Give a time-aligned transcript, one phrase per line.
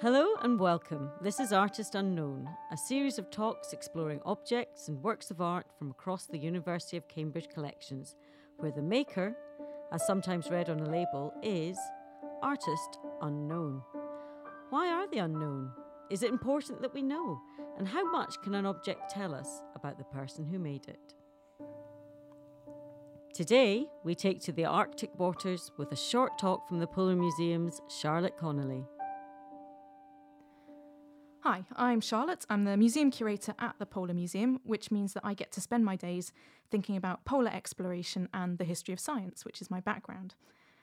[0.00, 1.08] Hello and welcome.
[1.22, 5.92] This is Artist Unknown, a series of talks exploring objects and works of art from
[5.92, 8.16] across the University of Cambridge collections,
[8.58, 9.36] where the maker,
[9.92, 11.78] as sometimes read on a label, is
[12.42, 13.82] Artist Unknown.
[14.70, 15.70] Why are they unknown?
[16.10, 17.40] Is it important that we know?
[17.78, 21.14] And how much can an object tell us about the person who made it?
[23.32, 27.80] Today, we take to the Arctic waters with a short talk from the Polar Museum's
[27.88, 28.84] Charlotte Connelly.
[31.46, 32.46] Hi, I'm Charlotte.
[32.48, 35.84] I'm the museum curator at the Polar Museum, which means that I get to spend
[35.84, 36.32] my days
[36.70, 40.36] thinking about polar exploration and the history of science, which is my background.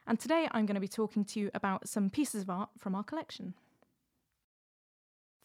[0.06, 2.94] And today I'm going to be talking to you about some pieces of art from
[2.94, 3.56] our collection.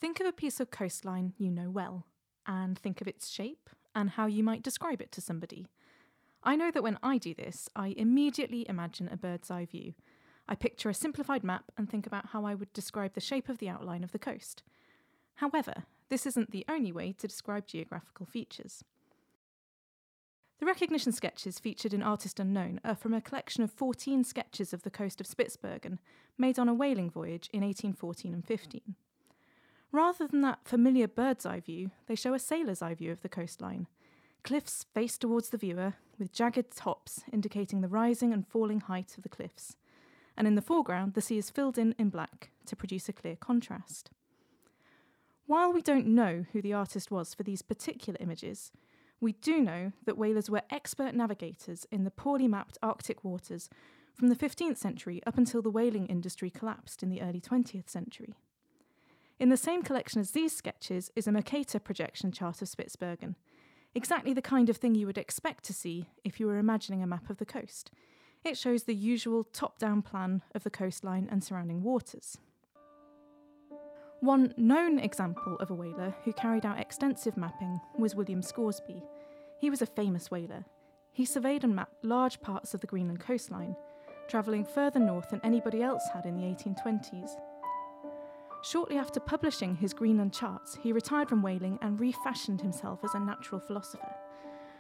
[0.02, 2.04] Think of a piece of coastline you know well,
[2.46, 5.66] and think of its shape and how you might describe it to somebody.
[6.42, 9.94] I know that when I do this, I immediately imagine a bird's eye view.
[10.46, 13.56] I picture a simplified map and think about how I would describe the shape of
[13.56, 14.62] the outline of the coast.
[15.36, 18.84] However, this isn't the only way to describe geographical features.
[20.58, 24.82] The recognition sketches featured in Artist Unknown are from a collection of 14 sketches of
[24.82, 25.98] the coast of Spitsbergen,
[26.38, 28.94] made on a whaling voyage in 1814 and 15.
[29.92, 33.28] Rather than that familiar bird's eye view, they show a sailor's eye view of the
[33.28, 33.86] coastline.
[34.42, 39.22] Cliffs face towards the viewer, with jagged tops indicating the rising and falling height of
[39.22, 39.76] the cliffs.
[40.36, 43.36] And in the foreground, the sea is filled in in black to produce a clear
[43.36, 44.10] contrast.
[45.46, 48.72] While we don't know who the artist was for these particular images,
[49.20, 53.70] we do know that whalers were expert navigators in the poorly mapped Arctic waters
[54.12, 58.34] from the 15th century up until the whaling industry collapsed in the early 20th century.
[59.38, 63.36] In the same collection as these sketches is a Mercator projection chart of Spitsbergen,
[63.94, 67.06] exactly the kind of thing you would expect to see if you were imagining a
[67.06, 67.92] map of the coast.
[68.42, 72.38] It shows the usual top down plan of the coastline and surrounding waters.
[74.26, 79.00] One known example of a whaler who carried out extensive mapping was William Scoresby.
[79.60, 80.64] He was a famous whaler.
[81.12, 83.76] He surveyed and mapped large parts of the Greenland coastline,
[84.26, 87.30] travelling further north than anybody else had in the 1820s.
[88.64, 93.20] Shortly after publishing his Greenland charts, he retired from whaling and refashioned himself as a
[93.20, 94.12] natural philosopher.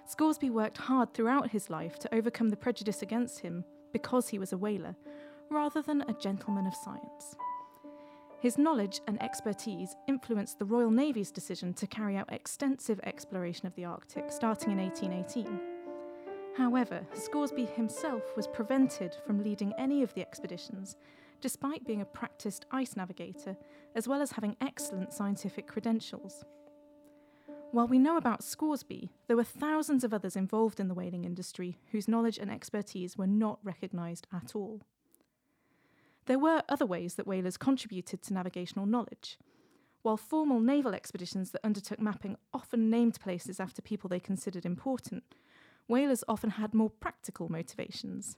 [0.06, 4.52] Scoresby worked hard throughout his life to overcome the prejudice against him because he was
[4.52, 4.96] a whaler,
[5.50, 7.36] rather than a gentleman of science.
[8.40, 13.74] His knowledge and expertise influenced the Royal Navy's decision to carry out extensive exploration of
[13.74, 15.58] the Arctic starting in 1818.
[16.56, 20.96] However, Scoresby himself was prevented from leading any of the expeditions,
[21.40, 23.56] despite being a practiced ice navigator,
[23.94, 26.44] as well as having excellent scientific credentials.
[27.72, 31.78] While we know about Scoresby, there were thousands of others involved in the whaling industry
[31.90, 34.82] whose knowledge and expertise were not recognised at all.
[36.26, 39.38] There were other ways that whalers contributed to navigational knowledge.
[40.02, 45.24] While formal naval expeditions that undertook mapping often named places after people they considered important,
[45.88, 48.36] whalers often had more practical motivations.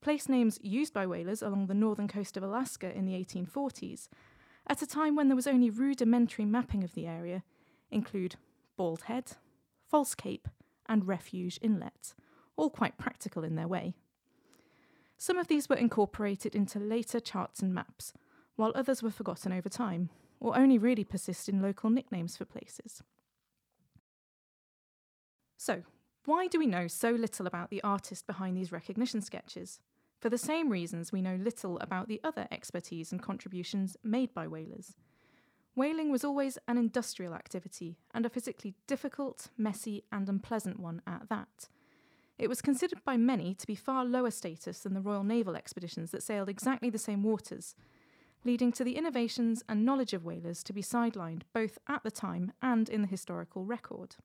[0.00, 4.08] Place names used by whalers along the northern coast of Alaska in the 1840s,
[4.68, 7.44] at a time when there was only rudimentary mapping of the area,
[7.90, 8.36] include
[8.76, 9.32] Bald Head,
[9.88, 10.48] False Cape,
[10.88, 12.14] and Refuge Inlet,
[12.56, 13.94] all quite practical in their way.
[15.18, 18.12] Some of these were incorporated into later charts and maps,
[18.56, 20.10] while others were forgotten over time,
[20.40, 23.02] or only really persist in local nicknames for places.
[25.56, 25.82] So,
[26.26, 29.80] why do we know so little about the artist behind these recognition sketches?
[30.20, 34.46] For the same reasons we know little about the other expertise and contributions made by
[34.46, 34.96] whalers.
[35.74, 41.28] Whaling was always an industrial activity, and a physically difficult, messy, and unpleasant one at
[41.28, 41.68] that.
[42.38, 46.10] It was considered by many to be far lower status than the Royal Naval expeditions
[46.10, 47.74] that sailed exactly the same waters,
[48.44, 52.52] leading to the innovations and knowledge of whalers to be sidelined both at the time
[52.60, 54.16] and in the historical record.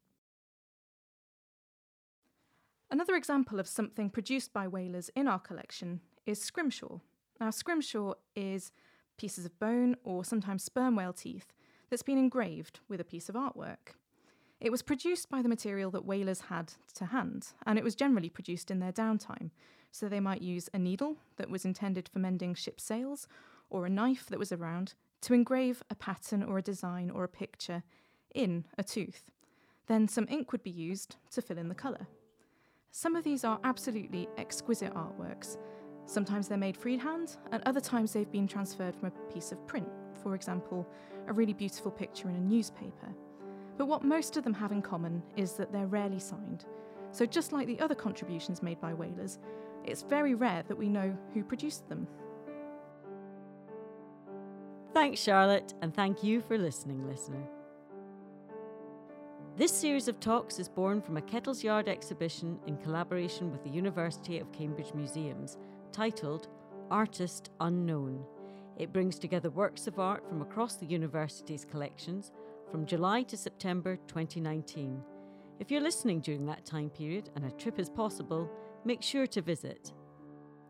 [2.90, 7.00] Another example of something produced by whalers in our collection is scrimshaw.
[7.40, 8.74] Now, scrimshaw is
[9.18, 11.54] pieces of bone or sometimes sperm whale teeth
[11.90, 13.96] that's been engraved with a piece of artwork.
[14.62, 18.30] It was produced by the material that whalers had to hand, and it was generally
[18.30, 19.50] produced in their downtime.
[19.92, 23.28] So they might use a needle that was intended for mending ship's sails,
[23.72, 27.28] or a knife that was around, to engrave a pattern or a design or a
[27.28, 27.82] picture
[28.36, 29.32] in a tooth.
[29.88, 32.06] Then some ink would be used to fill in the colour.
[32.92, 35.58] Some of these are absolutely exquisite artworks.
[36.06, 39.90] Sometimes they're made freehand, and other times they've been transferred from a piece of print,
[40.22, 40.88] for example,
[41.28, 43.16] a really beautiful picture in a newspaper.
[43.82, 46.66] But what most of them have in common is that they're rarely signed.
[47.10, 49.40] So, just like the other contributions made by whalers,
[49.84, 52.06] it's very rare that we know who produced them.
[54.94, 57.42] Thanks, Charlotte, and thank you for listening, listener.
[59.58, 63.72] This series of talks is born from a Kettle's Yard exhibition in collaboration with the
[63.72, 65.58] University of Cambridge Museums
[65.92, 66.50] titled
[66.92, 68.24] Artist Unknown.
[68.78, 72.32] It brings together works of art from across the university's collections
[72.72, 75.04] from July to September 2019.
[75.60, 78.50] If you're listening during that time period and a trip is possible,
[78.86, 79.92] make sure to visit.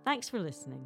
[0.03, 0.83] Thanks for listening.